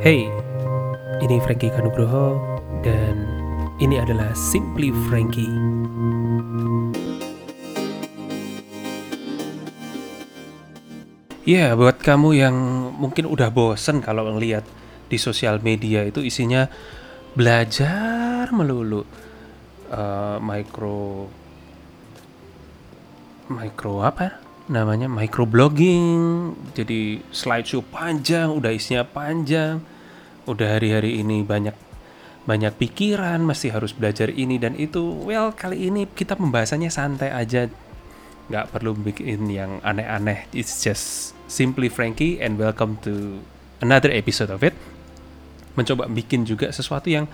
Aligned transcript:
Hey, 0.00 0.32
ini 1.20 1.36
Frankie 1.44 1.68
Kanugroho 1.68 2.40
dan 2.80 3.20
ini 3.84 4.00
adalah 4.00 4.32
Simply 4.32 4.96
Frankie. 5.04 5.44
Ya, 11.44 11.76
buat 11.76 12.00
kamu 12.00 12.32
yang 12.32 12.56
mungkin 12.96 13.28
udah 13.28 13.52
bosen 13.52 14.00
kalau 14.00 14.24
ngelihat 14.32 14.64
di 15.12 15.20
sosial 15.20 15.60
media 15.60 16.00
itu 16.08 16.24
isinya 16.24 16.64
belajar 17.36 18.48
melulu 18.56 19.04
uh, 19.92 20.40
micro 20.40 21.28
micro 23.52 24.00
apa? 24.00 24.40
Namanya 24.72 25.12
microblogging. 25.12 26.16
Jadi 26.72 27.20
slideshow 27.34 27.84
panjang 27.84 28.48
udah 28.48 28.72
isinya 28.72 29.04
panjang 29.04 29.89
udah 30.50 30.78
hari-hari 30.78 31.22
ini 31.22 31.46
banyak 31.46 31.72
banyak 32.42 32.74
pikiran 32.74 33.38
masih 33.46 33.70
harus 33.70 33.94
belajar 33.94 34.32
ini 34.34 34.58
dan 34.58 34.74
itu. 34.74 34.98
Well 35.22 35.54
kali 35.54 35.86
ini 35.86 36.10
kita 36.10 36.34
pembahasannya 36.34 36.90
santai 36.90 37.30
aja. 37.30 37.70
Nggak 38.50 38.66
perlu 38.74 38.98
bikin 38.98 39.46
yang 39.46 39.78
aneh-aneh. 39.86 40.50
It's 40.50 40.82
just 40.82 41.38
simply 41.46 41.86
Frankie 41.86 42.42
and 42.42 42.58
welcome 42.58 42.98
to 43.06 43.38
another 43.78 44.10
episode 44.10 44.50
of 44.50 44.66
it. 44.66 44.74
Mencoba 45.78 46.10
bikin 46.10 46.42
juga 46.42 46.74
sesuatu 46.74 47.06
yang 47.06 47.30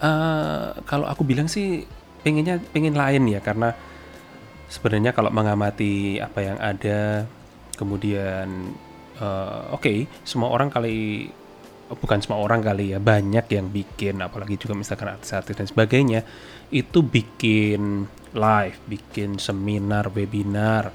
uh, 0.00 0.72
kalau 0.88 1.04
aku 1.04 1.28
bilang 1.28 1.52
sih 1.52 1.84
pengennya 2.24 2.64
pengen 2.72 2.96
lain 2.96 3.28
ya. 3.28 3.44
Karena 3.44 3.76
sebenarnya 4.72 5.12
kalau 5.12 5.28
mengamati 5.28 6.16
apa 6.16 6.40
yang 6.40 6.56
ada 6.56 7.28
kemudian 7.76 8.72
uh, 9.20 9.68
oke 9.76 9.84
okay, 9.84 9.98
semua 10.24 10.48
orang 10.48 10.72
kali 10.72 11.28
bukan 11.88 12.20
semua 12.20 12.44
orang 12.44 12.60
kali 12.60 12.92
ya 12.92 13.00
banyak 13.00 13.48
yang 13.48 13.72
bikin 13.72 14.20
apalagi 14.20 14.60
juga 14.60 14.76
misalkan 14.76 15.08
artis-artis 15.08 15.56
dan 15.56 15.66
sebagainya 15.68 16.20
itu 16.68 17.00
bikin 17.00 18.04
live 18.36 18.78
bikin 18.84 19.40
seminar 19.40 20.12
webinar 20.12 20.92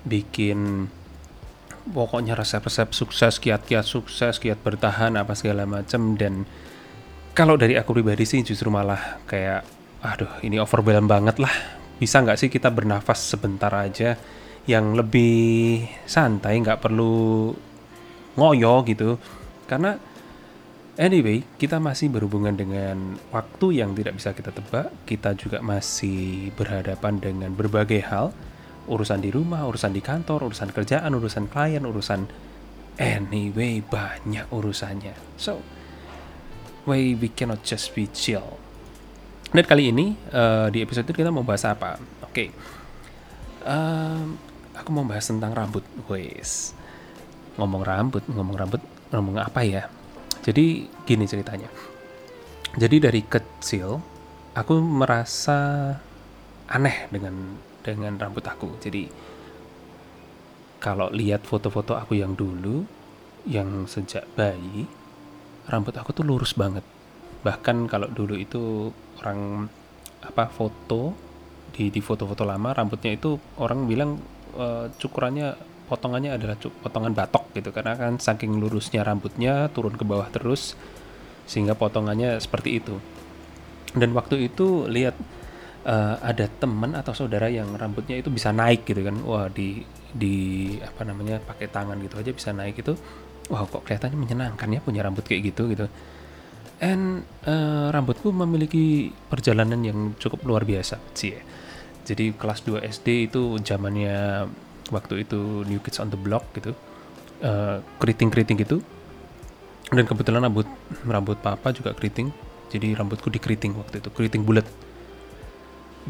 bikin 0.00 0.88
pokoknya 1.92 2.32
resep-resep 2.32 2.88
sukses 2.96 3.36
kiat-kiat 3.36 3.84
sukses 3.84 4.40
kiat 4.40 4.64
bertahan 4.64 5.20
apa 5.20 5.36
segala 5.36 5.68
macam 5.68 6.16
dan 6.16 6.48
kalau 7.30 7.54
dari 7.54 7.78
aku 7.78 7.94
pribadi 7.94 8.26
sih 8.26 8.42
justru 8.42 8.68
malah 8.68 9.22
kayak 9.24 9.62
aduh 10.02 10.40
ini 10.42 10.58
overwhelm 10.58 11.06
banget 11.06 11.38
lah. 11.38 11.52
Bisa 12.00 12.24
nggak 12.24 12.36
sih 12.40 12.48
kita 12.48 12.72
bernafas 12.72 13.20
sebentar 13.20 13.70
aja 13.72 14.16
yang 14.64 14.96
lebih 14.96 15.84
santai 16.08 16.58
nggak 16.60 16.80
perlu 16.80 17.52
ngoyo 18.34 18.82
gitu. 18.88 19.20
Karena 19.68 19.94
anyway 21.00 21.40
kita 21.56 21.80
masih 21.80 22.12
berhubungan 22.12 22.52
dengan 22.52 23.16
waktu 23.32 23.80
yang 23.80 23.96
tidak 23.96 24.20
bisa 24.20 24.36
kita 24.36 24.52
tebak 24.52 24.92
kita 25.08 25.32
juga 25.32 25.64
masih 25.64 26.52
berhadapan 26.52 27.16
dengan 27.16 27.50
berbagai 27.56 28.04
hal 28.04 28.36
urusan 28.84 29.24
di 29.24 29.32
rumah 29.32 29.64
urusan 29.64 29.96
di 29.96 30.04
kantor 30.04 30.52
urusan 30.52 30.76
kerjaan 30.76 31.16
urusan 31.16 31.48
klien 31.48 31.88
urusan 31.88 32.28
anyway 33.00 33.80
banyak 33.80 34.44
urusannya 34.52 35.16
so 35.40 35.64
way 36.84 37.16
we 37.16 37.32
cannot 37.32 37.64
just 37.64 37.96
be 37.96 38.04
chill 38.12 38.60
dan 39.50 39.66
kali 39.66 39.90
ini 39.90 40.14
uh, 40.30 40.70
di 40.70 40.78
episode 40.78 41.10
ini 41.10 41.26
kita 41.26 41.34
mau 41.34 41.42
bahas 41.42 41.66
apa? 41.66 41.98
Oke, 42.22 42.30
okay. 42.30 42.48
um, 43.66 44.38
aku 44.78 44.94
mau 44.94 45.02
bahas 45.02 45.26
tentang 45.26 45.50
rambut, 45.50 45.82
guys. 46.06 46.70
Ngomong 47.58 47.82
rambut, 47.82 48.22
ngomong 48.30 48.54
rambut, 48.54 48.82
ngomong 49.10 49.42
apa 49.42 49.60
ya? 49.66 49.90
Jadi 50.40 50.88
gini 51.04 51.24
ceritanya. 51.28 51.68
Jadi 52.76 52.96
dari 53.02 53.20
kecil 53.26 54.00
aku 54.56 54.74
merasa 54.80 55.92
aneh 56.70 57.10
dengan 57.12 57.58
dengan 57.84 58.16
rambut 58.16 58.44
aku. 58.46 58.78
Jadi 58.80 59.10
kalau 60.80 61.12
lihat 61.12 61.44
foto-foto 61.44 61.92
aku 61.92 62.16
yang 62.16 62.32
dulu, 62.32 62.88
yang 63.44 63.84
sejak 63.84 64.24
bayi, 64.32 64.88
rambut 65.68 65.92
aku 65.96 66.16
tuh 66.16 66.24
lurus 66.24 66.56
banget. 66.56 66.84
Bahkan 67.44 67.84
kalau 67.88 68.08
dulu 68.08 68.36
itu 68.36 68.88
orang 69.20 69.68
apa 70.20 70.48
foto 70.48 71.12
di 71.72 71.88
di 71.88 72.00
foto-foto 72.00 72.44
lama 72.44 72.76
rambutnya 72.76 73.16
itu 73.16 73.40
orang 73.56 73.88
bilang 73.88 74.20
uh, 74.56 74.88
cukurannya 75.00 75.69
potongannya 75.90 76.38
adalah 76.38 76.54
potongan 76.54 77.10
batok 77.10 77.50
gitu. 77.58 77.74
Karena 77.74 77.98
kan 77.98 78.22
saking 78.22 78.62
lurusnya 78.62 79.02
rambutnya 79.02 79.66
turun 79.74 79.98
ke 79.98 80.06
bawah 80.06 80.30
terus 80.30 80.78
sehingga 81.50 81.74
potongannya 81.74 82.38
seperti 82.38 82.78
itu. 82.78 82.94
Dan 83.90 84.14
waktu 84.14 84.46
itu 84.46 84.86
lihat 84.86 85.18
uh, 85.82 86.22
ada 86.22 86.46
teman 86.46 86.94
atau 86.94 87.10
saudara 87.10 87.50
yang 87.50 87.74
rambutnya 87.74 88.14
itu 88.14 88.30
bisa 88.30 88.54
naik 88.54 88.86
gitu 88.86 89.02
kan. 89.02 89.18
Wah 89.26 89.50
di 89.50 89.82
di 90.14 90.78
apa 90.78 91.02
namanya 91.02 91.42
pakai 91.42 91.66
tangan 91.66 91.98
gitu 91.98 92.22
aja 92.22 92.30
bisa 92.30 92.54
naik 92.54 92.78
itu. 92.78 92.94
Wah 93.50 93.66
kok 93.66 93.82
kelihatannya 93.82 94.14
menyenangkan 94.14 94.70
ya 94.70 94.78
punya 94.78 95.02
rambut 95.02 95.26
kayak 95.26 95.50
gitu 95.50 95.66
gitu. 95.74 95.90
And 96.80 97.26
uh, 97.44 97.92
rambutku 97.92 98.32
memiliki 98.32 99.10
perjalanan 99.28 99.82
yang 99.82 100.14
cukup 100.16 100.46
luar 100.46 100.62
biasa 100.62 101.02
sih. 101.12 101.34
Ya. 101.34 101.42
jadi 102.00 102.32
kelas 102.34 102.64
2 102.66 102.80
SD 102.90 103.30
itu 103.30 103.54
zamannya 103.60 104.48
waktu 104.90 105.26
itu 105.26 105.66
New 105.66 105.80
Kids 105.82 105.98
on 105.98 106.10
the 106.10 106.20
Block 106.20 106.46
gitu 106.54 106.74
uh, 107.44 107.80
keriting-keriting 108.00 108.58
gitu. 108.60 108.78
Dan 109.90 110.06
kebetulan 110.06 110.46
rambut 110.46 110.70
rambut 111.02 111.38
papa 111.42 111.74
juga 111.74 111.90
keriting 111.90 112.30
jadi 112.70 112.94
rambutku 112.94 113.26
dikeriting 113.26 113.74
waktu 113.74 113.98
itu 113.98 114.08
keriting 114.14 114.46
bulat. 114.46 114.62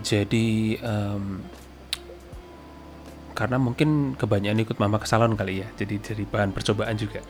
Jadi 0.05 0.77
um, 0.85 1.41
karena 3.33 3.57
mungkin 3.57 4.21
kebanyakan 4.21 4.61
ikut 4.69 4.77
mama 4.77 5.01
ke 5.01 5.09
salon 5.09 5.33
kali 5.33 5.65
ya 5.65 5.69
jadi 5.81 5.97
jadi 5.97 6.29
bahan 6.29 6.53
percobaan 6.53 6.93
juga. 7.01 7.25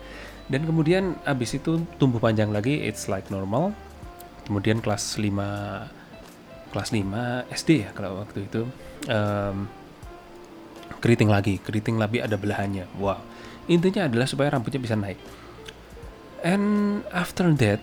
Dan 0.51 0.67
kemudian 0.67 1.15
abis 1.23 1.63
itu 1.63 1.87
tumbuh 2.03 2.19
panjang 2.19 2.51
lagi 2.51 2.83
it's 2.83 3.07
like 3.07 3.31
normal. 3.31 3.71
Kemudian 4.51 4.83
kelas 4.83 5.15
5 5.15 6.75
kelas 6.75 6.89
5 6.91 7.55
SD 7.55 7.87
ya 7.87 7.91
kalau 7.95 8.27
waktu 8.27 8.51
itu. 8.51 8.67
Um, 9.07 9.71
keriting 10.99 11.31
lagi 11.31 11.63
keriting 11.63 11.97
lagi 11.97 12.19
ada 12.19 12.35
belahannya. 12.35 12.91
Wow 12.99 13.31
intinya 13.71 14.11
adalah 14.11 14.27
supaya 14.27 14.51
rambutnya 14.51 14.83
bisa 14.83 14.99
naik. 14.99 15.17
And 16.43 17.01
after 17.15 17.47
that 17.63 17.79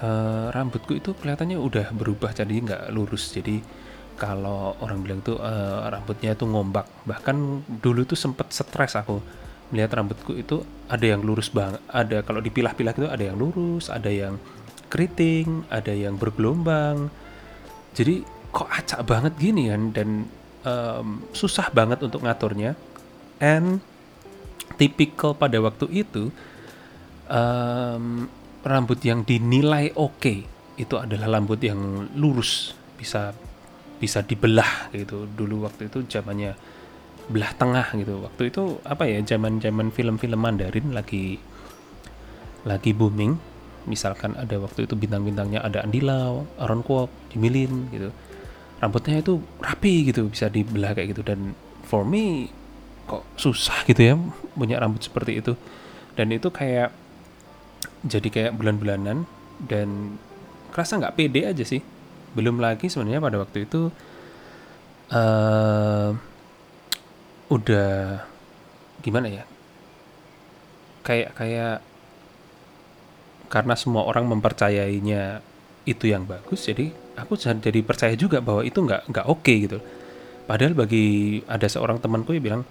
uh, 0.00 0.48
rambutku 0.56 0.96
itu 0.96 1.12
kelihatannya 1.12 1.60
udah 1.60 1.92
berubah 1.92 2.32
jadi 2.32 2.52
nggak 2.64 2.82
lurus. 2.96 3.36
Jadi 3.36 3.60
kalau 4.16 4.78
orang 4.80 5.04
bilang 5.04 5.20
tuh 5.20 5.36
uh, 5.36 5.84
rambutnya 5.92 6.32
itu 6.32 6.48
ngombak. 6.48 6.88
Bahkan 7.04 7.36
dulu 7.84 8.08
tuh 8.08 8.16
sempet 8.16 8.48
stres 8.56 8.96
aku 8.96 9.20
melihat 9.68 10.00
rambutku 10.00 10.32
itu 10.36 10.64
ada 10.88 11.04
yang 11.04 11.24
lurus 11.24 11.48
banget 11.48 11.80
ada 11.88 12.20
kalau 12.20 12.44
dipilah-pilah 12.44 12.92
itu 12.92 13.08
ada 13.08 13.24
yang 13.24 13.40
lurus 13.40 13.88
ada 13.88 14.12
yang 14.12 14.36
keriting 14.92 15.64
ada 15.68 15.92
yang 15.92 16.16
bergelombang. 16.16 17.12
Jadi 17.92 18.24
kok 18.52 18.68
acak 18.68 19.04
banget 19.04 19.32
gini 19.36 19.68
kan? 19.68 19.92
Dan 19.92 20.08
um, 20.66 21.22
susah 21.34 21.70
banget 21.70 22.02
untuk 22.02 22.22
ngaturnya. 22.24 22.74
And 23.42 23.82
tipikal 24.78 25.34
pada 25.34 25.58
waktu 25.60 25.90
itu 25.90 26.30
um, 27.28 28.26
rambut 28.62 28.98
yang 29.02 29.26
dinilai 29.26 29.92
oke 29.98 30.18
okay, 30.18 30.38
itu 30.78 30.94
adalah 30.96 31.38
rambut 31.38 31.60
yang 31.60 32.08
lurus 32.16 32.72
bisa 32.96 33.34
bisa 33.98 34.22
dibelah 34.22 34.90
gitu. 34.94 35.26
Dulu 35.26 35.66
waktu 35.66 35.90
itu 35.90 36.06
zamannya 36.06 36.54
belah 37.30 37.52
tengah 37.54 37.86
gitu. 37.98 38.22
Waktu 38.22 38.42
itu 38.50 38.62
apa 38.86 39.06
ya 39.06 39.18
zaman 39.22 39.62
zaman 39.62 39.90
film-film 39.94 40.38
Mandarin 40.38 40.94
lagi 40.94 41.38
lagi 42.62 42.90
booming. 42.94 43.50
Misalkan 43.82 44.38
ada 44.38 44.62
waktu 44.62 44.86
itu 44.86 44.94
bintang-bintangnya 44.94 45.58
ada 45.58 45.82
Andi 45.82 45.98
Lau, 45.98 46.46
Aaron 46.54 46.86
Kwok, 46.86 47.10
Jimilin 47.34 47.90
gitu 47.90 48.14
rambutnya 48.82 49.22
itu 49.22 49.38
rapi 49.62 50.10
gitu 50.10 50.26
bisa 50.26 50.50
dibelah 50.50 50.90
kayak 50.90 51.14
gitu. 51.14 51.22
Dan 51.22 51.54
for 51.86 52.02
me 52.02 52.50
kok 53.06 53.22
susah 53.38 53.86
gitu 53.86 54.02
ya 54.02 54.14
punya 54.58 54.82
rambut 54.82 55.06
seperti 55.06 55.38
itu. 55.38 55.54
Dan 56.18 56.34
itu 56.34 56.50
kayak 56.50 56.90
jadi 58.02 58.28
kayak 58.28 58.58
bulan-bulanan 58.58 59.22
dan 59.62 60.18
kerasa 60.74 60.98
nggak 60.98 61.14
pede 61.14 61.46
aja 61.46 61.62
sih. 61.62 61.78
Belum 62.34 62.58
lagi 62.58 62.90
sebenarnya 62.90 63.22
pada 63.22 63.38
waktu 63.38 63.70
itu 63.70 63.94
uh, 65.14 66.10
udah 67.46 68.26
gimana 69.06 69.30
ya? 69.30 69.44
Kayak 71.06 71.38
kayak 71.38 71.76
karena 73.46 73.74
semua 73.76 74.08
orang 74.08 74.26
mempercayainya 74.26 75.44
itu 75.84 76.08
yang 76.08 76.24
bagus 76.24 76.64
jadi 76.64 76.94
aku 77.16 77.36
jadi 77.36 77.80
percaya 77.84 78.14
juga 78.16 78.40
bahwa 78.40 78.64
itu 78.64 78.78
nggak 78.80 79.08
nggak 79.08 79.26
oke 79.28 79.42
okay, 79.44 79.56
gitu. 79.68 79.78
Padahal 80.48 80.74
bagi 80.74 81.38
ada 81.46 81.66
seorang 81.70 82.02
temanku 82.02 82.34
yang 82.34 82.44
bilang 82.44 82.62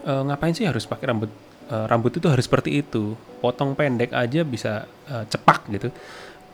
e, 0.00 0.12
ngapain 0.12 0.56
sih 0.56 0.64
harus 0.64 0.88
pakai 0.88 1.12
rambut 1.12 1.30
uh, 1.68 1.84
rambut 1.86 2.12
itu 2.16 2.26
harus 2.26 2.48
seperti 2.48 2.80
itu? 2.80 3.14
Potong 3.38 3.76
pendek 3.76 4.10
aja 4.16 4.42
bisa 4.42 4.88
uh, 5.08 5.24
cepak 5.28 5.68
gitu. 5.70 5.92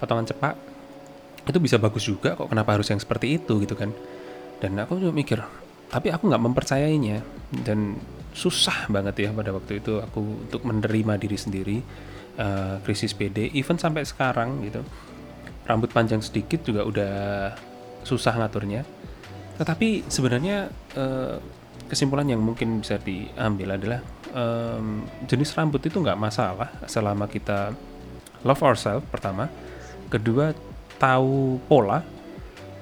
Potongan 0.02 0.26
cepak 0.26 0.54
itu 1.44 1.58
bisa 1.60 1.76
bagus 1.76 2.04
juga 2.08 2.34
kok 2.34 2.48
kenapa 2.48 2.74
harus 2.74 2.88
yang 2.90 3.00
seperti 3.00 3.38
itu? 3.38 3.62
gitu 3.62 3.78
kan. 3.78 3.94
Dan 4.58 4.76
aku 4.80 4.98
juga 4.98 5.12
mikir 5.14 5.38
tapi 5.88 6.10
aku 6.10 6.26
nggak 6.26 6.42
mempercayainya. 6.42 7.22
Dan 7.54 7.94
susah 8.34 8.90
banget 8.90 9.14
ya 9.22 9.30
pada 9.30 9.54
waktu 9.54 9.78
itu 9.78 10.02
aku 10.02 10.50
untuk 10.50 10.66
menerima 10.66 11.14
diri 11.22 11.38
sendiri 11.38 11.78
uh, 12.34 12.82
krisis 12.82 13.14
PD 13.14 13.54
even 13.54 13.78
sampai 13.78 14.02
sekarang 14.02 14.66
gitu 14.66 14.82
rambut 15.64 15.90
panjang 15.90 16.20
sedikit 16.20 16.64
juga 16.64 16.84
udah 16.84 17.14
susah 18.04 18.36
ngaturnya 18.36 18.84
tetapi 19.56 20.04
sebenarnya 20.10 20.68
uh, 20.98 21.38
kesimpulan 21.86 22.26
yang 22.26 22.42
mungkin 22.42 22.82
bisa 22.82 22.98
diambil 22.98 23.78
adalah 23.78 24.00
jenis 25.30 25.54
rambut 25.54 25.78
itu 25.86 26.02
nggak 26.02 26.18
masalah 26.18 26.66
selama 26.90 27.30
kita 27.30 27.70
love 28.42 28.66
ourselves 28.66 29.06
pertama 29.06 29.46
kedua 30.10 30.50
tahu 30.98 31.62
pola 31.70 32.02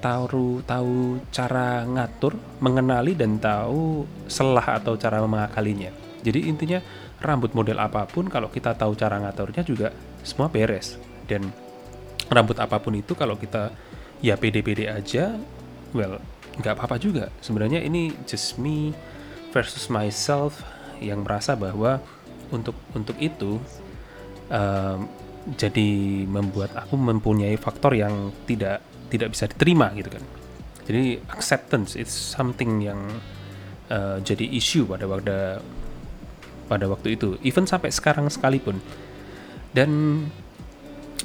tahu 0.03 0.59
tahu 0.67 1.23
cara 1.31 1.87
ngatur, 1.87 2.35
mengenali 2.59 3.15
dan 3.15 3.39
tahu 3.39 4.03
selah 4.27 4.75
atau 4.75 4.99
cara 4.99 5.23
mengakalinya. 5.23 5.95
Jadi 6.19 6.51
intinya 6.51 6.83
rambut 7.23 7.55
model 7.55 7.79
apa 7.79 8.03
pun 8.03 8.27
kalau 8.27 8.51
kita 8.51 8.75
tahu 8.75 8.99
cara 8.99 9.23
ngaturnya 9.23 9.63
juga 9.63 9.95
semua 10.27 10.51
beres. 10.51 10.99
Dan 11.23 11.47
rambut 12.31 12.57
apa 12.59 12.79
pun 12.79 12.95
itu 12.95 13.15
kalau 13.15 13.35
kita 13.35 13.73
ya 14.23 14.39
pede-pede 14.39 14.87
aja, 14.91 15.35
well 15.95 16.19
nggak 16.59 16.73
apa-apa 16.77 17.01
juga. 17.01 17.33
Sebenarnya 17.41 17.81
ini 17.81 18.13
just 18.29 18.61
me 18.61 18.93
versus 19.49 19.89
myself 19.89 20.61
yang 21.01 21.25
merasa 21.25 21.57
bahwa 21.57 21.99
untuk 22.53 22.77
untuk 22.93 23.17
itu 23.17 23.57
um, 24.53 25.09
jadi 25.57 26.23
membuat 26.23 26.71
aku 26.77 26.95
mempunyai 26.95 27.59
faktor 27.59 27.97
yang 27.97 28.31
tidak 28.47 28.79
tidak 29.11 29.35
bisa 29.35 29.45
diterima 29.49 29.91
gitu 29.93 30.09
kan 30.13 30.23
jadi 30.87 31.19
acceptance 31.31 31.99
it's 31.99 32.15
something 32.15 32.79
yang 32.79 32.99
uh, 33.91 34.17
jadi 34.23 34.47
isu 34.47 34.87
pada 34.87 35.05
waktu 35.09 35.59
pada 36.71 36.85
waktu 36.87 37.19
itu 37.19 37.35
even 37.43 37.67
sampai 37.67 37.91
sekarang 37.91 38.31
sekalipun 38.31 38.79
dan 39.75 40.23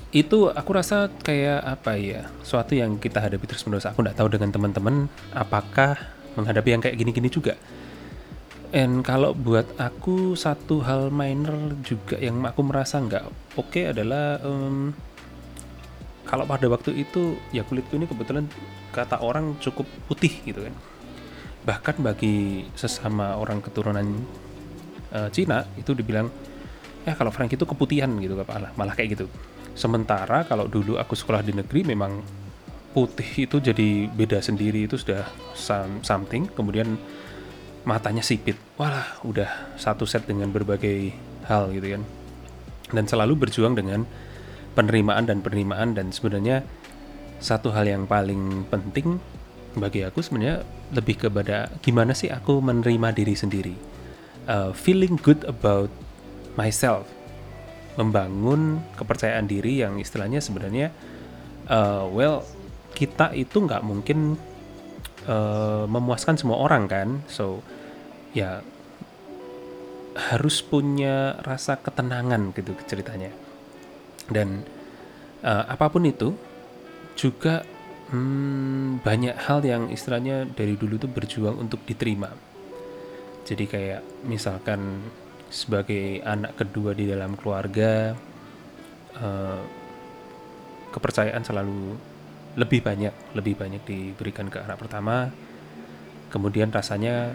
itu 0.08 0.48
aku 0.48 0.70
rasa 0.72 1.12
kayak 1.20 1.60
apa 1.60 2.00
ya 2.00 2.24
suatu 2.40 2.72
yang 2.72 2.96
kita 2.96 3.20
hadapi 3.20 3.44
terus 3.44 3.60
menerus 3.68 3.84
aku 3.84 4.00
nggak 4.00 4.16
tahu 4.16 4.28
dengan 4.32 4.48
teman-teman 4.48 4.94
apakah 5.36 6.00
menghadapi 6.32 6.68
yang 6.72 6.80
kayak 6.80 6.96
gini-gini 6.96 7.28
juga. 7.28 7.60
And 8.72 9.00
kalau 9.00 9.32
buat 9.32 9.64
aku 9.80 10.36
satu 10.36 10.84
hal 10.84 11.08
minor 11.08 11.76
juga 11.84 12.20
yang 12.20 12.44
aku 12.44 12.60
merasa 12.64 13.00
nggak 13.00 13.24
oke 13.56 13.68
okay 13.68 13.92
adalah 13.92 14.40
um, 14.44 14.92
kalau 16.28 16.44
pada 16.44 16.68
waktu 16.68 17.04
itu 17.04 17.40
ya 17.48 17.64
kulitku 17.64 17.96
ini 17.96 18.04
kebetulan 18.04 18.44
kata 18.92 19.24
orang 19.24 19.56
cukup 19.60 19.88
putih 20.08 20.32
gitu 20.44 20.68
kan. 20.68 20.74
Bahkan 21.64 21.96
bagi 22.00 22.68
sesama 22.76 23.36
orang 23.36 23.60
keturunan 23.64 24.04
uh, 25.12 25.28
Cina 25.32 25.64
itu 25.76 25.92
dibilang 25.92 26.28
ya 27.08 27.16
kalau 27.16 27.32
Frank 27.32 27.52
itu 27.52 27.64
keputihan 27.64 28.08
gitu 28.20 28.36
malah 28.44 28.72
malah 28.76 28.92
kayak 28.92 29.16
gitu 29.16 29.26
sementara 29.78 30.42
kalau 30.42 30.66
dulu 30.66 30.98
aku 30.98 31.14
sekolah 31.14 31.46
di 31.46 31.54
negeri 31.54 31.86
memang 31.86 32.18
putih 32.90 33.46
itu 33.46 33.62
jadi 33.62 34.10
beda 34.10 34.42
sendiri 34.42 34.90
itu 34.90 34.98
sudah 34.98 35.22
something. 36.02 36.50
Kemudian 36.50 36.98
matanya 37.86 38.26
sipit. 38.26 38.58
Walah 38.74 39.22
udah 39.22 39.78
satu 39.78 40.02
set 40.02 40.26
dengan 40.26 40.50
berbagai 40.50 41.14
hal 41.46 41.70
gitu 41.70 41.94
kan. 41.94 42.02
Dan 42.90 43.04
selalu 43.06 43.46
berjuang 43.46 43.78
dengan 43.78 44.02
penerimaan 44.74 45.30
dan 45.30 45.38
penerimaan 45.38 45.94
dan 45.94 46.10
sebenarnya 46.10 46.66
satu 47.38 47.70
hal 47.70 47.86
yang 47.86 48.10
paling 48.10 48.66
penting 48.66 49.22
bagi 49.78 50.02
aku 50.02 50.18
sebenarnya 50.18 50.66
lebih 50.90 51.28
kepada 51.28 51.70
gimana 51.84 52.16
sih 52.16 52.32
aku 52.32 52.58
menerima 52.58 53.14
diri 53.14 53.34
sendiri. 53.38 53.76
Uh, 54.48 54.72
feeling 54.72 55.20
good 55.20 55.44
about 55.44 55.92
myself 56.56 57.04
membangun 57.98 58.78
kepercayaan 58.94 59.50
diri 59.50 59.82
yang 59.82 59.98
istilahnya 59.98 60.38
sebenarnya 60.38 60.94
uh, 61.66 62.06
well 62.06 62.46
kita 62.94 63.34
itu 63.34 63.58
nggak 63.58 63.82
mungkin 63.82 64.38
uh, 65.26 65.84
memuaskan 65.86 66.38
semua 66.38 66.62
orang 66.62 66.86
kan? 66.86 67.08
So 67.26 67.62
ya 68.32 68.62
harus 70.18 70.62
punya 70.66 71.38
rasa 71.46 71.78
ketenangan 71.78 72.50
gitu 72.54 72.74
ceritanya. 72.90 73.30
Dan 74.26 74.66
uh, 75.46 75.64
apa 75.70 75.86
pun 75.90 76.02
itu 76.06 76.34
juga 77.14 77.62
hmm, 78.10 79.02
banyak 79.06 79.36
hal 79.46 79.62
yang 79.62 79.90
istilahnya 79.94 80.48
dari 80.50 80.74
dulu 80.74 80.98
tuh 80.98 81.10
berjuang 81.10 81.54
untuk 81.54 81.86
diterima. 81.86 82.34
Jadi 83.46 83.64
kayak 83.64 84.02
misalkan 84.26 85.06
sebagai 85.48 86.20
anak 86.24 86.60
kedua 86.60 86.92
di 86.92 87.08
dalam 87.08 87.32
keluarga 87.36 88.12
uh, 89.16 89.62
kepercayaan 90.92 91.44
selalu 91.44 91.96
lebih 92.58 92.80
banyak 92.80 93.14
lebih 93.36 93.54
banyak 93.54 93.82
diberikan 93.84 94.48
ke 94.48 94.60
anak 94.60 94.80
pertama. 94.80 95.30
Kemudian 96.28 96.68
rasanya 96.68 97.32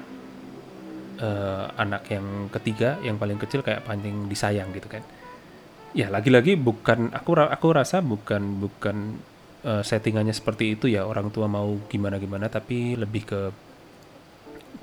uh, 1.17 1.65
anak 1.79 2.05
yang 2.13 2.49
ketiga 2.53 3.01
yang 3.01 3.17
paling 3.17 3.41
kecil 3.41 3.65
kayak 3.65 3.85
paling 3.85 4.29
disayang 4.29 4.69
gitu 4.73 4.89
kan. 4.89 5.01
Ya 5.93 6.09
lagi-lagi 6.09 6.57
bukan 6.57 7.13
aku 7.13 7.37
aku 7.37 7.67
rasa 7.73 8.01
bukan 8.01 8.61
bukan 8.61 9.17
uh, 9.65 9.81
settingannya 9.81 10.33
seperti 10.33 10.77
itu 10.77 10.89
ya. 10.89 11.05
Orang 11.05 11.29
tua 11.29 11.49
mau 11.49 11.77
gimana 11.89 12.17
gimana 12.17 12.49
tapi 12.49 12.97
lebih 12.97 13.23
ke 13.25 13.41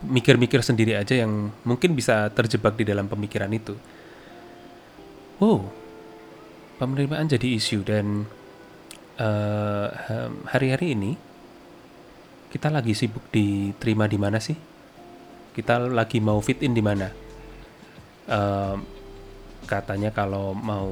mikir-mikir 0.04 0.64
sendiri 0.64 0.96
aja 0.96 1.12
yang 1.12 1.52
mungkin 1.64 1.92
bisa 1.92 2.32
terjebak 2.32 2.76
di 2.76 2.88
dalam 2.88 3.08
pemikiran 3.08 3.52
itu. 3.52 3.76
Wow, 5.40 5.68
penerimaan 6.80 7.28
jadi 7.28 7.48
isu 7.56 7.84
dan 7.84 8.28
eh, 9.20 9.88
hari-hari 10.48 10.96
ini 10.96 11.12
kita 12.50 12.66
lagi 12.66 12.98
sibuk 12.98 13.30
diterima 13.30 14.10
di 14.10 14.18
mana 14.18 14.42
sih? 14.42 14.58
Kita 15.54 15.86
lagi 15.86 16.18
mau 16.18 16.42
fit 16.42 16.58
in 16.66 16.74
di 16.74 16.82
mana? 16.82 17.06
Uh, 18.30 18.78
katanya 19.66 20.14
kalau 20.14 20.54
mau 20.54 20.90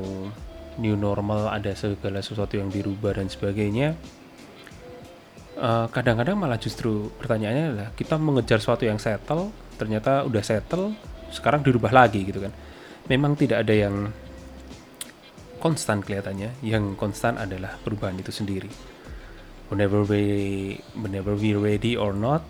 new 0.79 0.95
normal 0.95 1.51
ada 1.51 1.75
segala 1.75 2.23
sesuatu 2.23 2.59
yang 2.59 2.71
dirubah 2.71 3.19
dan 3.19 3.31
sebagainya 3.31 3.95
eh, 5.59 5.87
kadang-kadang 5.91 6.39
malah 6.39 6.57
justru 6.57 7.11
pertanyaannya 7.19 7.65
adalah 7.75 7.89
kita 7.99 8.15
mengejar 8.17 8.63
sesuatu 8.63 8.87
yang 8.87 9.03
settle 9.03 9.51
ternyata 9.79 10.27
udah 10.27 10.43
settle 10.43 10.95
sekarang 11.35 11.61
dirubah 11.67 11.93
lagi 11.93 12.25
gitu 12.25 12.41
kan. 12.43 12.53
Memang 13.09 13.35
tidak 13.35 13.67
ada 13.67 13.75
yang 13.75 14.13
konstan 15.59 16.01
kelihatannya 16.01 16.63
yang 16.63 16.95
konstan 16.95 17.37
adalah 17.37 17.77
perubahan 17.83 18.17
itu 18.17 18.31
sendiri. 18.31 18.71
Whenever 19.69 20.07
we 20.07 20.25
whenever 20.97 21.37
we 21.37 21.53
ready 21.53 21.99
or 21.99 22.17
not 22.17 22.41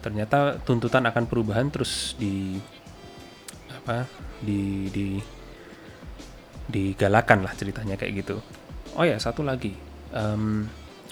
ternyata 0.00 0.58
tuntutan 0.64 1.04
akan 1.04 1.28
perubahan 1.28 1.68
terus 1.68 2.16
di 2.16 2.56
apa 3.70 4.08
di 4.40 4.88
di 4.88 5.06
digalakan 6.70 7.44
lah 7.44 7.52
ceritanya 7.54 7.94
kayak 8.00 8.24
gitu. 8.24 8.40
Oh 8.96 9.04
ya 9.04 9.20
satu 9.20 9.44
lagi. 9.44 9.76
Um, 10.10 10.66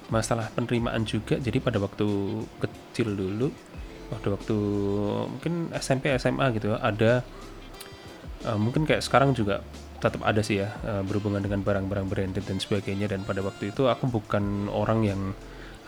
masalah 0.09 0.49
penerimaan 0.53 1.05
juga. 1.05 1.37
Jadi 1.37 1.61
pada 1.61 1.77
waktu 1.81 2.07
kecil 2.61 3.15
dulu 3.15 3.49
waktu 4.09 4.29
waktu 4.33 4.57
mungkin 5.29 5.69
SMP 5.77 6.09
SMA 6.17 6.49
gitu 6.57 6.73
ada 6.81 7.21
uh, 8.49 8.57
mungkin 8.57 8.89
kayak 8.89 9.05
sekarang 9.05 9.37
juga 9.37 9.61
tetap 10.01 10.25
ada 10.25 10.41
sih 10.41 10.65
ya 10.65 10.73
uh, 10.87 11.05
berhubungan 11.05 11.45
dengan 11.45 11.61
barang-barang 11.61 12.07
branded 12.09 12.45
dan 12.49 12.59
sebagainya. 12.59 13.13
Dan 13.13 13.25
pada 13.29 13.45
waktu 13.45 13.71
itu 13.71 13.87
aku 13.87 14.09
bukan 14.09 14.73
orang 14.73 15.05
yang 15.05 15.21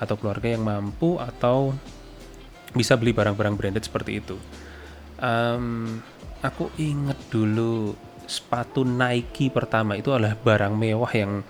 atau 0.00 0.16
keluarga 0.16 0.56
yang 0.56 0.64
mampu 0.64 1.20
atau 1.20 1.76
bisa 2.72 2.96
beli 2.96 3.12
barang-barang 3.12 3.54
branded 3.56 3.84
seperti 3.84 4.20
itu. 4.20 4.36
Um, 5.20 6.00
aku 6.40 6.72
inget 6.80 7.18
dulu 7.28 7.92
sepatu 8.24 8.86
Nike 8.86 9.50
pertama 9.50 9.98
itu 9.98 10.14
adalah 10.14 10.38
barang 10.38 10.72
mewah 10.78 11.12
yang 11.12 11.42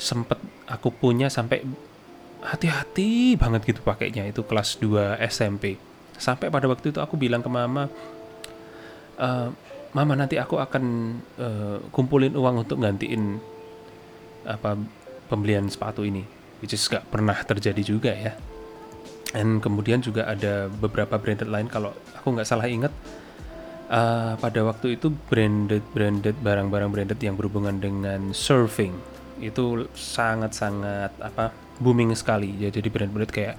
sempet 0.00 0.40
aku 0.66 0.90
punya 0.92 1.30
sampai 1.30 1.62
hati-hati 2.46 3.34
banget 3.34 3.74
gitu 3.74 3.80
pakainya 3.82 4.22
itu 4.26 4.46
kelas 4.46 4.78
2 4.78 5.18
SMP 5.26 5.74
sampai 6.14 6.48
pada 6.48 6.70
waktu 6.70 6.94
itu 6.94 7.02
aku 7.02 7.18
bilang 7.18 7.42
ke 7.42 7.50
mama 7.50 7.90
e, 9.18 9.28
mama 9.96 10.12
nanti 10.12 10.36
aku 10.36 10.60
akan 10.60 10.84
uh, 11.40 11.78
kumpulin 11.88 12.36
uang 12.36 12.68
untuk 12.68 12.84
gantiin 12.84 13.40
apa 14.44 14.76
pembelian 15.32 15.72
sepatu 15.72 16.04
ini. 16.04 16.20
Which 16.60 16.76
is 16.76 16.84
gak 16.84 17.08
pernah 17.08 17.36
terjadi 17.40 17.80
juga 17.80 18.12
ya. 18.12 18.36
Dan 19.32 19.60
kemudian 19.60 20.04
juga 20.04 20.28
ada 20.28 20.68
beberapa 20.68 21.16
branded 21.16 21.48
lain 21.48 21.68
kalau 21.68 21.96
aku 22.12 22.36
nggak 22.36 22.48
salah 22.48 22.68
ingat 22.68 22.92
uh, 23.88 24.36
pada 24.40 24.60
waktu 24.64 24.96
itu 24.96 25.12
branded 25.28 25.84
branded 25.92 26.36
barang-barang 26.40 26.88
branded 26.92 27.20
yang 27.20 27.36
berhubungan 27.36 27.76
dengan 27.76 28.32
surfing 28.32 28.96
itu 29.36 29.84
sangat-sangat 29.92 31.12
apa 31.20 31.52
booming 31.78 32.12
sekali. 32.16 32.52
Ya 32.58 32.68
jadi 32.72 32.88
brand-brand 32.88 33.30
kayak 33.30 33.56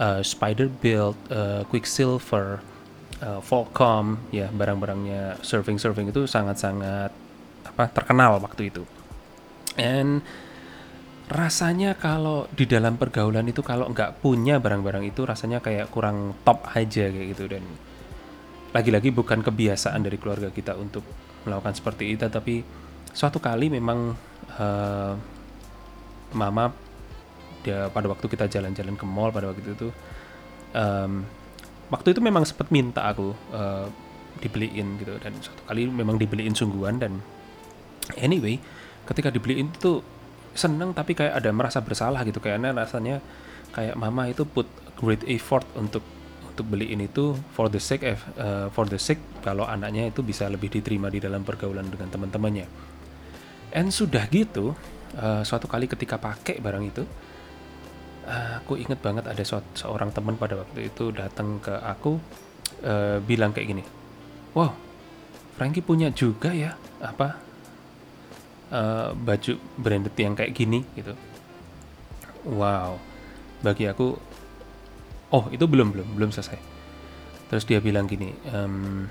uh, 0.00 0.20
Spider 0.22 0.68
Build, 0.68 1.16
uh, 1.32 1.62
Quicksilver, 1.68 2.60
uh, 3.22 3.40
Volcom 3.42 4.20
ya 4.30 4.48
barang-barangnya 4.52 5.40
surfing 5.40 5.80
surfing 5.80 6.10
itu 6.10 6.24
sangat-sangat 6.28 7.10
apa 7.66 7.84
terkenal 7.92 8.38
waktu 8.40 8.70
itu. 8.70 8.82
And 9.76 10.24
rasanya 11.26 11.98
kalau 11.98 12.46
di 12.54 12.70
dalam 12.70 12.94
pergaulan 12.94 13.50
itu 13.50 13.58
kalau 13.60 13.90
nggak 13.90 14.22
punya 14.22 14.62
barang-barang 14.62 15.10
itu 15.10 15.26
rasanya 15.26 15.58
kayak 15.58 15.90
kurang 15.90 16.38
top 16.46 16.64
aja 16.72 17.10
kayak 17.10 17.26
gitu. 17.34 17.44
Dan 17.50 17.64
lagi-lagi 18.76 19.08
bukan 19.08 19.40
kebiasaan 19.40 20.04
dari 20.04 20.20
keluarga 20.20 20.52
kita 20.52 20.76
untuk 20.76 21.02
melakukan 21.46 21.78
seperti 21.78 22.18
itu 22.18 22.26
tapi 22.26 22.60
suatu 23.14 23.38
kali 23.40 23.72
memang 23.72 24.12
uh, 24.58 25.14
mama 26.34 26.74
dia 27.66 27.90
pada 27.90 28.06
waktu 28.06 28.30
kita 28.30 28.46
jalan-jalan 28.46 28.94
ke 28.94 29.02
mall 29.02 29.34
pada 29.34 29.50
waktu 29.50 29.66
itu 29.66 29.90
um, 30.70 31.26
waktu 31.90 32.14
itu 32.14 32.20
memang 32.22 32.46
sempat 32.46 32.70
minta 32.70 33.02
aku 33.10 33.34
uh, 33.50 33.90
dibeliin 34.38 35.02
gitu 35.02 35.18
dan 35.18 35.34
suatu 35.42 35.66
kali 35.66 35.90
memang 35.90 36.14
dibeliin 36.14 36.54
sungguhan 36.54 37.02
dan 37.02 37.18
anyway 38.22 38.62
ketika 39.10 39.34
dibeliin 39.34 39.74
itu 39.74 40.02
seneng 40.54 40.94
tapi 40.94 41.18
kayak 41.18 41.42
ada 41.42 41.50
merasa 41.50 41.82
bersalah 41.82 42.22
gitu 42.22 42.38
kayaknya 42.38 42.70
rasanya 42.72 43.18
kayak 43.74 43.98
mama 43.98 44.30
itu 44.30 44.46
put 44.46 44.64
great 44.96 45.20
effort 45.28 45.66
untuk 45.76 46.00
untuk 46.56 46.72
beliin 46.72 47.04
itu 47.04 47.36
for 47.52 47.68
the 47.68 47.76
sake 47.76 48.00
uh, 48.40 48.72
for 48.72 48.88
the 48.88 48.96
sake 48.96 49.20
kalau 49.44 49.68
anaknya 49.68 50.08
itu 50.08 50.24
bisa 50.24 50.48
lebih 50.48 50.72
diterima 50.72 51.12
di 51.12 51.20
dalam 51.20 51.44
pergaulan 51.44 51.84
dengan 51.84 52.08
teman-temannya. 52.08 52.64
And 53.76 53.92
sudah 53.92 54.24
gitu, 54.32 54.72
uh, 55.20 55.44
suatu 55.44 55.68
kali 55.68 55.84
ketika 55.84 56.16
pakai 56.16 56.56
barang 56.64 56.84
itu, 56.88 57.04
aku 58.26 58.74
inget 58.78 58.98
banget 58.98 59.24
ada 59.30 59.42
seorang 59.74 60.10
teman 60.10 60.34
pada 60.34 60.58
waktu 60.58 60.90
itu 60.90 61.14
datang 61.14 61.62
ke 61.62 61.70
aku 61.78 62.18
uh, 62.82 63.22
bilang 63.22 63.54
kayak 63.54 63.70
gini, 63.70 63.84
wow, 64.52 64.74
Frankie 65.54 65.84
punya 65.84 66.10
juga 66.10 66.50
ya 66.50 66.74
apa 66.98 67.38
uh, 68.74 69.14
baju 69.14 69.54
branded 69.78 70.14
yang 70.18 70.34
kayak 70.34 70.52
gini 70.52 70.82
gitu. 70.98 71.14
Wow, 72.46 72.98
bagi 73.62 73.90
aku 73.90 74.18
oh 75.34 75.44
itu 75.50 75.64
belum 75.66 75.90
belum 75.90 76.08
belum 76.14 76.30
selesai 76.30 76.58
terus 77.50 77.66
dia 77.66 77.78
bilang 77.82 78.10
gini 78.10 78.34
ehm, 78.50 79.06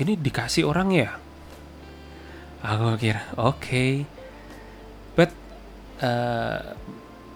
ini 0.00 0.12
dikasih 0.16 0.64
orang 0.68 0.88
ya 0.92 1.10
aku 2.64 2.96
kira 3.00 3.22
oke 3.36 3.60
okay. 3.60 3.92
but 5.16 5.30
uh, 6.00 6.76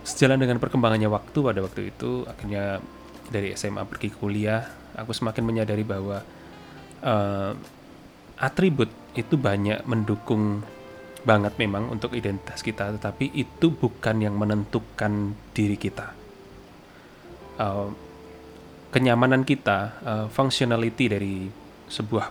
sejalan 0.06 0.38
dengan 0.38 0.62
perkembangannya 0.62 1.10
waktu 1.10 1.38
pada 1.42 1.60
waktu 1.66 1.90
itu 1.90 2.22
akhirnya 2.30 2.78
dari 3.26 3.50
SMA 3.58 3.82
pergi 3.90 4.14
kuliah 4.14 4.62
aku 4.94 5.10
semakin 5.10 5.42
menyadari 5.42 5.82
bahwa 5.82 6.22
uh, 7.02 7.52
atribut 8.38 8.88
itu 9.18 9.34
banyak 9.34 9.82
mendukung 9.82 10.62
banget 11.26 11.58
memang 11.58 11.90
untuk 11.90 12.14
identitas 12.14 12.62
kita 12.62 12.94
tetapi 12.94 13.34
itu 13.34 13.74
bukan 13.74 14.22
yang 14.22 14.38
menentukan 14.38 15.34
diri 15.50 15.74
kita. 15.74 16.14
Uh, 17.58 17.90
kenyamanan 18.94 19.42
kita, 19.42 19.98
uh, 20.06 20.26
functionality 20.30 21.10
dari 21.10 21.50
sebuah 21.90 22.26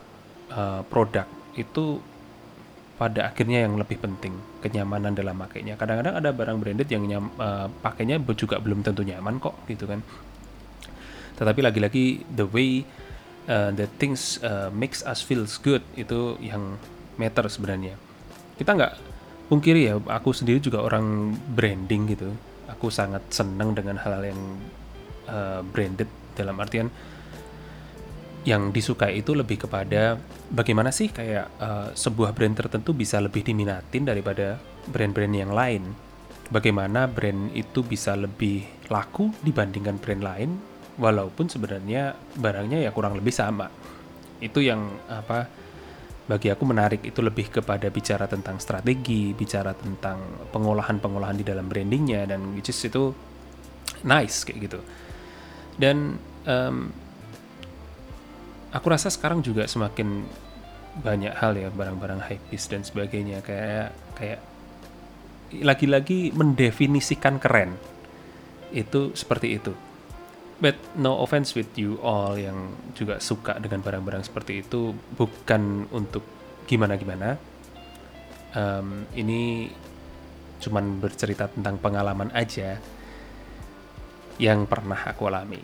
uh, 0.55 0.81
produk 0.87 1.27
itu 1.59 1.99
pada 2.95 3.27
akhirnya 3.27 3.67
yang 3.67 3.75
lebih 3.75 3.99
penting 3.99 4.39
kenyamanan 4.63 5.11
dalam 5.11 5.35
pakainya. 5.35 5.75
Kadang-kadang 5.75 6.15
ada 6.15 6.31
barang 6.31 6.57
branded 6.63 6.87
yang 6.87 7.03
nyam, 7.03 7.27
uh, 7.35 7.67
pakainya 7.83 8.15
juga 8.35 8.59
belum 8.63 8.87
tentu 8.87 9.03
nyaman 9.03 9.39
kok 9.43 9.55
gitu 9.67 9.83
kan. 9.83 9.99
Tetapi 11.35 11.59
lagi-lagi 11.59 12.23
the 12.31 12.47
way 12.47 12.87
uh, 13.51 13.75
the 13.75 13.91
things 13.99 14.39
uh, 14.39 14.71
makes 14.71 15.03
us 15.03 15.19
feels 15.19 15.59
good 15.59 15.83
itu 15.99 16.39
yang 16.39 16.79
matter 17.19 17.43
sebenarnya. 17.51 17.99
Kita 18.55 18.71
nggak 18.71 18.93
pungkiri 19.51 19.91
ya, 19.91 19.99
aku 19.99 20.31
sendiri 20.31 20.63
juga 20.63 20.79
orang 20.79 21.35
branding 21.51 22.15
gitu. 22.15 22.31
Aku 22.71 22.87
sangat 22.87 23.27
senang 23.27 23.75
dengan 23.75 23.99
hal-hal 23.99 24.31
yang 24.31 24.41
uh, 25.27 25.59
branded 25.67 26.07
dalam 26.39 26.55
artian 26.63 26.87
yang 28.45 28.69
disukai 28.69 29.19
itu 29.19 29.33
lebih 29.33 29.65
kepada 29.65 30.21
bagaimana 30.53 30.93
sih 30.93 31.09
kayak 31.09 31.45
uh, 31.57 31.89
sebuah 31.97 32.31
brand 32.37 32.53
tertentu 32.53 32.93
bisa 32.93 33.17
lebih 33.17 33.41
diminatin 33.41 34.05
daripada 34.05 34.61
brand-brand 34.85 35.33
yang 35.33 35.51
lain. 35.51 35.83
Bagaimana 36.45 37.09
brand 37.09 37.49
itu 37.57 37.81
bisa 37.81 38.13
lebih 38.13 38.85
laku 38.93 39.33
dibandingkan 39.41 39.97
brand 39.97 40.21
lain 40.21 40.49
walaupun 41.01 41.49
sebenarnya 41.49 42.13
barangnya 42.37 42.85
ya 42.85 42.93
kurang 42.93 43.17
lebih 43.17 43.33
sama. 43.33 43.65
Itu 44.37 44.61
yang 44.61 44.93
apa 45.09 45.49
bagi 46.29 46.53
aku 46.53 46.63
menarik 46.69 47.01
itu 47.01 47.25
lebih 47.25 47.49
kepada 47.49 47.89
bicara 47.89 48.29
tentang 48.29 48.61
strategi, 48.61 49.33
bicara 49.33 49.73
tentang 49.73 50.47
pengolahan-pengolahan 50.53 51.37
di 51.41 51.45
dalam 51.45 51.65
brandingnya 51.65 52.29
dan 52.29 52.53
which 52.53 52.69
is 52.69 52.77
itu 52.85 53.09
nice 54.05 54.45
kayak 54.45 54.69
gitu 54.69 54.79
dan 55.75 56.17
um, 56.47 56.91
aku 58.75 58.91
rasa 58.91 59.07
sekarang 59.07 59.39
juga 59.39 59.63
semakin 59.71 60.27
banyak 60.99 61.31
hal 61.31 61.55
ya 61.55 61.71
barang-barang 61.71 62.19
piece 62.51 62.67
dan 62.67 62.83
sebagainya. 62.83 63.39
Kayak 63.39 63.95
kayak 64.19 64.39
lagi-lagi 65.63 66.35
mendefinisikan 66.35 67.39
keren. 67.39 67.79
Itu 68.75 69.15
seperti 69.15 69.55
itu. 69.55 69.71
But 70.59 70.75
no 70.95 71.19
offense 71.19 71.51
with 71.55 71.71
you 71.75 71.99
all 71.99 72.35
yang 72.35 72.75
juga 72.95 73.19
suka 73.19 73.59
dengan 73.59 73.83
barang-barang 73.83 74.27
seperti 74.27 74.63
itu. 74.63 74.91
Bukan 74.91 75.91
untuk 75.95 76.23
gimana-gimana. 76.67 77.39
Um, 78.55 79.03
ini 79.15 79.67
cuman 80.63 81.03
bercerita 81.03 81.51
tentang 81.51 81.75
pengalaman 81.79 82.31
aja 82.31 82.79
yang 84.39 84.63
pernah 84.63 84.95
aku 84.95 85.27
alami. 85.27 85.59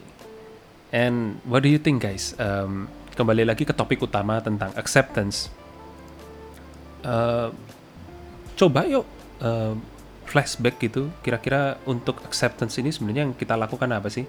And 0.91 1.39
what 1.47 1.63
do 1.63 1.71
you 1.71 1.79
think 1.79 2.03
guys? 2.03 2.35
Um, 2.35 2.91
kembali 3.13 3.43
lagi 3.43 3.63
ke 3.67 3.73
topik 3.75 4.01
utama 4.03 4.39
tentang 4.39 4.71
acceptance. 4.75 5.51
Uh, 7.01 7.49
coba 8.55 8.85
yuk 8.85 9.05
uh, 9.41 9.73
flashback 10.29 10.79
gitu. 10.79 11.11
Kira-kira 11.25 11.79
untuk 11.87 12.23
acceptance 12.23 12.77
ini 12.79 12.93
sebenarnya 12.93 13.29
yang 13.29 13.33
kita 13.35 13.57
lakukan 13.57 13.89
apa 13.91 14.07
sih? 14.07 14.23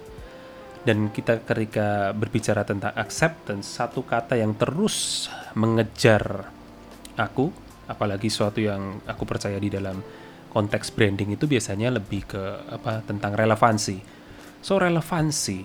Dan 0.83 1.15
kita 1.15 1.47
ketika 1.47 2.11
berbicara 2.11 2.67
tentang 2.67 2.91
acceptance, 2.99 3.71
satu 3.71 4.03
kata 4.03 4.35
yang 4.35 4.51
terus 4.59 5.31
mengejar 5.55 6.51
aku, 7.15 7.55
apalagi 7.87 8.27
suatu 8.27 8.59
yang 8.59 8.99
aku 9.07 9.23
percaya 9.23 9.55
di 9.55 9.71
dalam 9.71 10.03
konteks 10.51 10.91
branding 10.91 11.39
itu 11.39 11.47
biasanya 11.47 11.95
lebih 11.95 12.27
ke 12.27 12.41
apa 12.67 12.99
tentang 13.07 13.31
relevansi 13.33 14.23
So 14.63 14.79
relevansi 14.79 15.59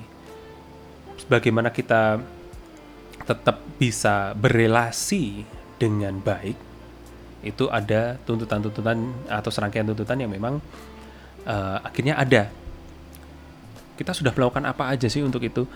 bagaimana 1.31 1.71
kita 1.71 2.19
tetap 3.25 3.63
bisa 3.79 4.35
berelasi 4.35 5.47
dengan 5.79 6.19
baik 6.19 6.69
itu 7.43 7.71
ada 7.71 8.19
tuntutan-tuntutan 8.27 8.99
atau 9.31 9.51
serangkaian 9.51 9.87
tuntutan 9.87 10.19
yang 10.19 10.31
memang 10.31 10.59
uh, 11.47 11.79
akhirnya 11.87 12.19
ada. 12.19 12.51
Kita 13.95 14.15
sudah 14.15 14.35
melakukan 14.35 14.67
apa 14.67 14.91
aja 14.91 15.07
sih 15.07 15.23
untuk 15.23 15.43
itu? 15.43 15.67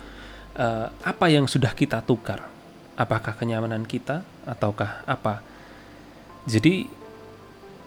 Uh, 0.58 0.90
apa 1.06 1.30
yang 1.30 1.46
sudah 1.46 1.70
kita 1.74 2.02
tukar? 2.02 2.50
Apakah 2.98 3.38
kenyamanan 3.38 3.86
kita 3.86 4.26
ataukah 4.42 5.06
apa? 5.06 5.40
Jadi 6.50 6.90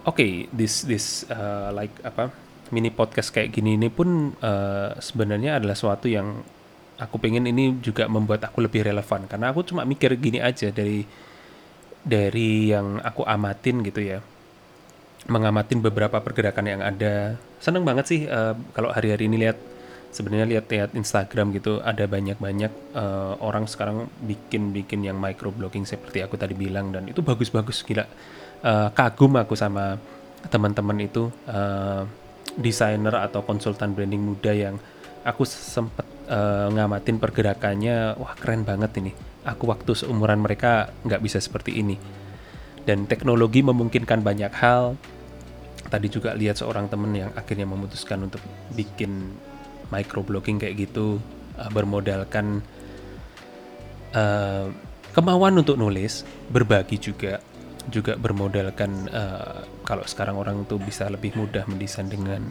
oke, 0.07 0.15
okay, 0.15 0.31
this 0.55 0.87
this 0.87 1.27
uh, 1.27 1.75
like 1.75 1.93
apa? 2.03 2.31
mini 2.73 2.89
podcast 2.89 3.29
kayak 3.29 3.53
gini 3.53 3.77
ini 3.77 3.93
pun 3.93 4.33
uh, 4.41 4.97
sebenarnya 4.97 5.61
adalah 5.61 5.77
suatu 5.77 6.09
yang 6.09 6.41
aku 6.95 7.19
pengen 7.19 7.45
ini 7.47 7.75
juga 7.83 8.07
membuat 8.07 8.47
aku 8.47 8.63
lebih 8.63 8.87
relevan. 8.87 9.27
Karena 9.27 9.51
aku 9.51 9.67
cuma 9.67 9.83
mikir 9.83 10.15
gini 10.19 10.39
aja 10.39 10.71
dari 10.71 11.03
dari 12.05 12.71
yang 12.71 13.01
aku 13.01 13.25
amatin 13.25 13.81
gitu 13.83 14.01
ya. 14.01 14.19
Mengamatin 15.25 15.81
beberapa 15.81 16.21
pergerakan 16.21 16.65
yang 16.69 16.81
ada. 16.85 17.35
Seneng 17.57 17.81
banget 17.81 18.05
sih 18.05 18.21
uh, 18.29 18.53
kalau 18.77 18.93
hari-hari 18.93 19.25
ini 19.25 19.49
lihat 19.49 19.57
sebenarnya 20.13 20.47
lihat-lihat 20.47 20.95
Instagram 20.95 21.51
gitu 21.51 21.83
ada 21.83 22.07
banyak-banyak 22.07 22.71
uh, 22.95 23.35
orang 23.43 23.67
sekarang 23.67 24.07
bikin-bikin 24.23 25.03
yang 25.03 25.19
microblogging 25.19 25.83
seperti 25.83 26.21
aku 26.21 26.37
tadi 26.37 26.53
bilang. 26.53 26.93
Dan 26.93 27.09
itu 27.09 27.19
bagus-bagus 27.25 27.83
gila. 27.83 28.05
Uh, 28.63 28.89
kagum 28.93 29.35
aku 29.35 29.57
sama 29.57 29.99
teman-teman 30.47 30.97
itu 31.03 31.33
uh, 31.49 32.05
desainer 32.55 33.17
atau 33.17 33.43
konsultan 33.43 33.91
branding 33.91 34.21
muda 34.21 34.53
yang 34.53 34.77
aku 35.25 35.43
sempet 35.43 36.14
uh, 36.29 36.67
ngamatin 36.73 37.17
pergerakannya 37.17 38.17
wah 38.17 38.33
keren 38.37 38.65
banget 38.65 39.01
ini. 39.01 39.11
Aku 39.45 39.69
waktu 39.69 39.93
seumuran 39.93 40.41
mereka 40.41 40.89
nggak 41.05 41.21
bisa 41.21 41.37
seperti 41.37 41.77
ini. 41.77 41.97
Dan 42.85 43.09
teknologi 43.09 43.65
memungkinkan 43.65 44.21
banyak 44.21 44.53
hal. 44.61 44.97
Tadi 45.85 46.07
juga 46.09 46.33
lihat 46.33 46.57
seorang 46.57 46.89
temen 46.89 47.13
yang 47.13 47.31
akhirnya 47.37 47.69
memutuskan 47.69 48.25
untuk 48.25 48.41
bikin 48.73 49.37
microblogging 49.93 50.57
kayak 50.57 50.89
gitu 50.89 51.21
uh, 51.61 51.69
bermodalkan 51.69 52.65
uh, 54.17 54.69
kemauan 55.13 55.61
untuk 55.61 55.77
nulis 55.77 56.25
berbagi 56.49 56.97
juga 56.97 57.39
juga 57.85 58.17
bermodalkan 58.17 59.07
uh, 59.13 59.61
kalau 59.85 60.01
sekarang 60.09 60.41
orang 60.41 60.65
tuh 60.65 60.81
bisa 60.81 61.05
lebih 61.05 61.37
mudah 61.37 61.69
mendesain 61.69 62.09
dengan 62.09 62.41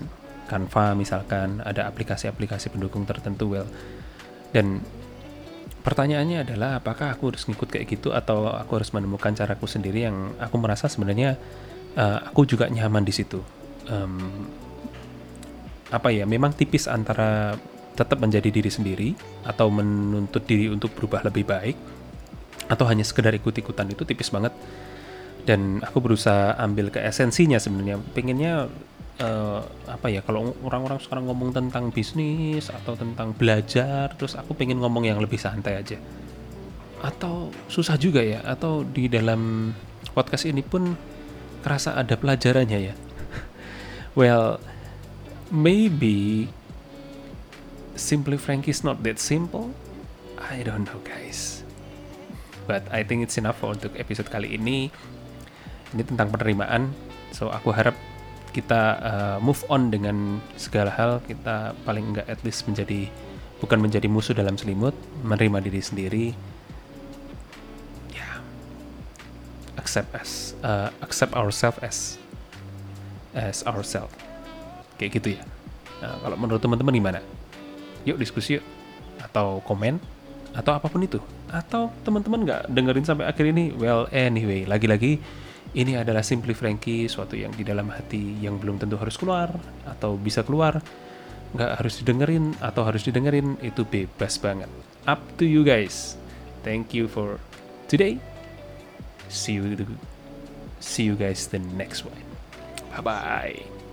Canva 0.46 0.92
misalkan 0.92 1.64
ada 1.64 1.88
aplikasi-aplikasi 1.88 2.72
pendukung 2.72 3.08
tertentu 3.08 3.56
well 3.56 3.68
dan 4.54 4.84
pertanyaannya 5.84 6.48
adalah 6.48 6.80
apakah 6.80 7.12
aku 7.12 7.34
harus 7.34 7.44
ngikut 7.44 7.68
kayak 7.68 7.86
gitu 7.92 8.16
atau 8.16 8.48
aku 8.48 8.80
harus 8.80 8.90
menemukan 8.96 9.36
caraku 9.36 9.68
sendiri 9.68 10.08
yang 10.08 10.32
aku 10.40 10.56
merasa 10.56 10.88
sebenarnya 10.88 11.36
uh, 12.00 12.24
aku 12.24 12.48
juga 12.48 12.72
nyaman 12.72 13.04
di 13.04 13.12
situ. 13.12 13.44
Um, 13.90 14.48
apa 15.92 16.08
ya? 16.08 16.24
Memang 16.24 16.56
tipis 16.56 16.88
antara 16.88 17.60
tetap 17.94 18.18
menjadi 18.18 18.48
diri 18.50 18.70
sendiri 18.72 19.08
atau 19.46 19.70
menuntut 19.70 20.42
diri 20.48 20.66
untuk 20.72 20.96
berubah 20.96 21.22
lebih 21.22 21.46
baik 21.46 21.76
atau 22.66 22.88
hanya 22.88 23.04
sekedar 23.04 23.36
ikut-ikutan 23.36 23.92
itu 23.92 24.02
tipis 24.02 24.32
banget 24.32 24.50
dan 25.44 25.84
aku 25.84 26.00
berusaha 26.00 26.56
ambil 26.56 26.88
ke 26.88 26.98
esensinya 27.04 27.60
sebenarnya 27.60 28.00
pengennya 28.16 28.72
uh, 29.22 29.62
apa 29.86 30.06
ya 30.10 30.24
kalau 30.24 30.56
orang-orang 30.64 30.98
sekarang 30.98 31.28
ngomong 31.30 31.54
tentang 31.54 31.94
bisnis 31.94 32.72
atau 32.72 32.98
tentang 32.98 33.30
belajar 33.36 34.10
terus 34.18 34.34
aku 34.34 34.56
pengen 34.56 34.82
ngomong 34.82 35.06
yang 35.06 35.20
lebih 35.22 35.38
santai 35.38 35.78
aja. 35.78 35.98
Atau 37.04 37.52
susah 37.68 38.00
juga 38.00 38.24
ya 38.24 38.40
atau 38.42 38.82
di 38.82 39.06
dalam 39.06 39.74
podcast 40.16 40.48
ini 40.48 40.64
pun 40.64 40.96
kerasa 41.62 41.94
ada 41.94 42.16
pelajarannya 42.16 42.80
ya. 42.80 42.94
Well 44.18 44.58
maybe 45.52 46.48
simply 47.94 48.40
Frankie 48.40 48.74
is 48.74 48.82
not 48.82 49.04
that 49.06 49.20
simple. 49.20 49.70
I 50.40 50.66
don't 50.66 50.88
know 50.88 50.98
guys. 51.04 51.62
But 52.64 52.88
I 52.88 53.04
think 53.04 53.28
it's 53.28 53.36
enough 53.36 53.60
untuk 53.60 53.92
episode 54.00 54.32
kali 54.32 54.56
ini. 54.56 54.88
Ini 55.94 56.02
tentang 56.02 56.32
penerimaan 56.32 56.90
so 57.30 57.52
aku 57.52 57.70
harap 57.70 57.94
kita 58.54 58.82
uh, 59.02 59.36
move 59.42 59.58
on 59.66 59.90
dengan 59.90 60.38
segala 60.54 60.94
hal 60.94 61.18
kita 61.26 61.74
paling 61.82 62.14
enggak 62.14 62.30
at 62.30 62.38
least 62.46 62.62
menjadi 62.70 63.10
bukan 63.58 63.82
menjadi 63.82 64.06
musuh 64.06 64.30
dalam 64.30 64.54
selimut 64.54 64.94
menerima 65.26 65.58
diri 65.58 65.80
sendiri. 65.82 66.26
Ya. 68.14 68.22
Yeah. 68.22 68.34
accept 69.74 70.14
as 70.14 70.54
uh, 70.62 70.94
accept 71.02 71.34
ourselves 71.34 71.82
as 71.82 71.98
as 73.34 73.66
ourselves 73.66 74.14
kayak 75.02 75.18
gitu 75.18 75.34
ya. 75.34 75.42
Nah, 75.98 76.14
kalau 76.22 76.36
menurut 76.38 76.62
teman-teman 76.62 76.94
gimana? 76.94 77.20
Yuk 78.06 78.22
diskusi 78.22 78.62
yuk. 78.62 78.64
Atau 79.18 79.58
komen 79.66 79.98
atau 80.54 80.70
apa 80.78 80.86
pun 80.86 81.02
itu. 81.02 81.18
Atau 81.50 81.90
teman-teman 82.06 82.46
nggak 82.46 82.62
dengerin 82.70 83.02
sampai 83.02 83.26
akhir 83.26 83.50
ini? 83.50 83.74
Well 83.74 84.06
anyway 84.14 84.62
lagi-lagi 84.62 85.18
ini 85.74 85.98
adalah 85.98 86.22
Simply 86.22 86.54
Frankie, 86.54 87.10
suatu 87.10 87.34
yang 87.34 87.50
di 87.50 87.66
dalam 87.66 87.90
hati 87.90 88.38
yang 88.38 88.62
belum 88.62 88.78
tentu 88.78 88.94
harus 88.94 89.18
keluar 89.18 89.50
atau 89.82 90.14
bisa 90.14 90.46
keluar, 90.46 90.78
nggak 91.54 91.82
harus 91.82 91.98
didengerin 92.02 92.54
atau 92.62 92.86
harus 92.86 93.02
didengerin 93.02 93.58
itu 93.58 93.82
bebas 93.82 94.38
banget. 94.38 94.70
Up 95.10 95.20
to 95.38 95.44
you 95.44 95.66
guys. 95.66 96.14
Thank 96.62 96.94
you 96.94 97.10
for 97.10 97.42
today. 97.90 98.22
See 99.28 99.58
you, 99.58 99.74
see 100.78 101.04
you 101.04 101.18
guys 101.18 101.50
the 101.50 101.58
next 101.74 102.06
one. 102.06 102.22
Bye 102.94 103.02
bye. 103.02 103.83